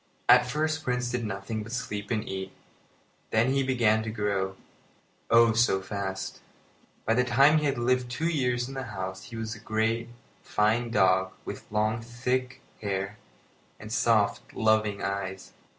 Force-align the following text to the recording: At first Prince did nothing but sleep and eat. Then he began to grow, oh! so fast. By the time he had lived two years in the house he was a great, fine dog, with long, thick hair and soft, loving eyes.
At 0.27 0.47
first 0.49 0.83
Prince 0.83 1.11
did 1.11 1.23
nothing 1.25 1.61
but 1.61 1.71
sleep 1.71 2.09
and 2.09 2.27
eat. 2.27 2.51
Then 3.29 3.53
he 3.53 3.61
began 3.61 4.01
to 4.01 4.09
grow, 4.09 4.55
oh! 5.29 5.53
so 5.53 5.79
fast. 5.79 6.39
By 7.05 7.13
the 7.13 7.23
time 7.23 7.59
he 7.59 7.65
had 7.65 7.77
lived 7.77 8.09
two 8.09 8.27
years 8.27 8.67
in 8.67 8.73
the 8.73 8.81
house 8.97 9.25
he 9.25 9.35
was 9.35 9.53
a 9.53 9.59
great, 9.59 10.09
fine 10.41 10.89
dog, 10.89 11.33
with 11.45 11.69
long, 11.71 12.01
thick 12.01 12.61
hair 12.81 13.17
and 13.79 13.91
soft, 13.93 14.55
loving 14.55 15.03
eyes. 15.03 15.53